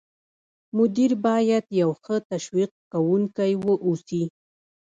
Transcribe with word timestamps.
مدیر 0.77 1.11
باید 1.25 1.65
یو 1.81 1.89
ښه 2.03 2.15
تشویق 2.31 2.71
کوونکی 2.91 3.51
واوسي. 3.65 4.23